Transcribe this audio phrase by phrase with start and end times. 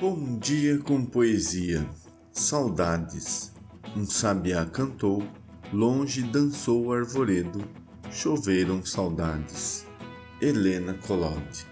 [0.00, 1.84] Bom dia com poesia,
[2.30, 3.52] saudades.
[3.96, 5.26] Um sabiá cantou,
[5.72, 7.64] longe dançou o arvoredo,
[8.08, 9.84] choveram saudades.
[10.40, 11.66] Helena Collodi.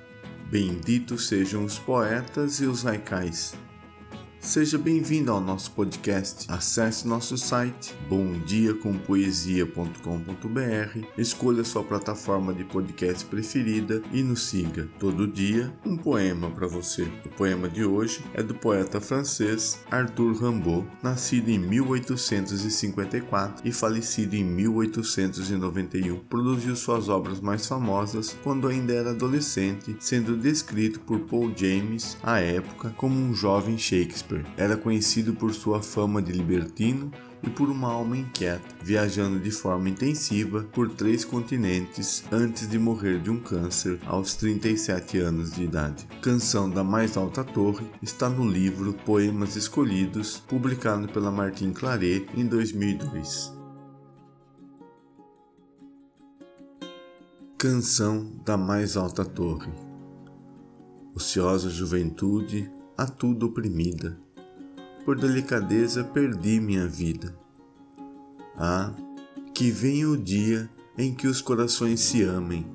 [0.51, 3.55] Benditos sejam os poetas e os haikais
[4.47, 6.47] Seja bem-vindo ao nosso podcast.
[6.49, 14.89] Acesse nosso site bomdiacompoesia.com.br, escolha sua plataforma de podcast preferida e nos siga.
[15.01, 17.09] Todo dia, um poema para você.
[17.25, 24.37] O poema de hoje é do poeta francês Arthur Rimbaud, nascido em 1854 e falecido
[24.37, 26.21] em 1891.
[26.21, 32.39] Produziu suas obras mais famosas quando ainda era adolescente, sendo descrito por Paul James à
[32.39, 34.36] época como um jovem Shakespeare.
[34.57, 37.11] Era conhecido por sua fama de libertino
[37.43, 43.21] e por uma alma inquieta, viajando de forma intensiva por três continentes antes de morrer
[43.21, 46.07] de um câncer aos 37 anos de idade.
[46.21, 52.47] Canção da Mais Alta Torre está no livro Poemas Escolhidos, publicado pela Martin Claret em
[52.47, 53.55] 2002.
[57.59, 59.87] Canção da Mais Alta Torre
[61.17, 64.19] Ociosa juventude, a tudo oprimida,
[65.05, 67.37] por delicadeza perdi minha vida.
[68.57, 68.93] Ah,
[69.53, 72.67] que venha o dia em que os corações se amem.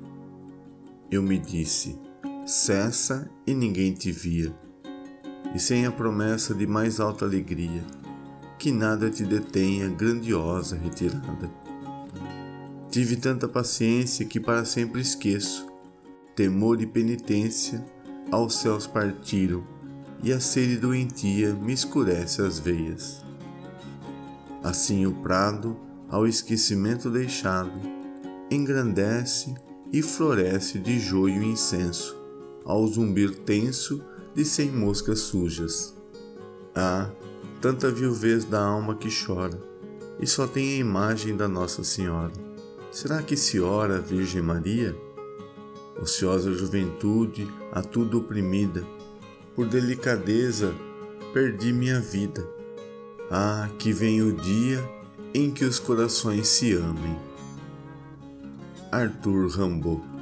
[1.10, 1.98] Eu me disse:
[2.46, 4.54] cessa e ninguém te via,
[5.54, 7.84] e sem a promessa de mais alta alegria,
[8.58, 11.50] que nada te detenha grandiosa retirada.
[12.90, 15.66] Tive tanta paciência que para sempre esqueço,
[16.36, 17.84] temor e penitência
[18.30, 19.71] aos céus partiram
[20.22, 23.22] e a sede doentia me escurece as veias.
[24.62, 25.76] Assim o prado,
[26.08, 27.72] ao esquecimento deixado,
[28.50, 29.54] engrandece
[29.92, 32.16] e floresce de joio e incenso,
[32.64, 34.02] ao zumbir tenso
[34.34, 35.94] de cem moscas sujas.
[36.74, 37.10] Ah,
[37.60, 39.58] tanta viuvez da alma que chora,
[40.20, 42.32] e só tem a imagem da Nossa Senhora.
[42.90, 44.96] Será que se ora a Virgem Maria?
[46.00, 48.86] Ociosa juventude, a tudo oprimida,
[49.54, 50.74] por delicadeza
[51.32, 52.46] perdi minha vida.
[53.30, 54.82] Ah, que vem o dia
[55.34, 57.16] em que os corações se amem.
[58.90, 60.12] Arthur Rimbaud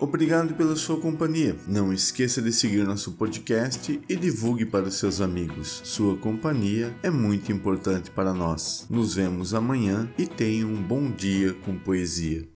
[0.00, 1.54] Obrigado pela sua companhia.
[1.68, 5.82] Não esqueça de seguir nosso podcast e divulgue para seus amigos.
[5.84, 8.86] Sua companhia é muito importante para nós.
[8.88, 12.48] Nos vemos amanhã e tenha um bom dia com poesia.